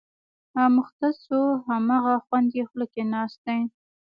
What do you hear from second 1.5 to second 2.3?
هماغه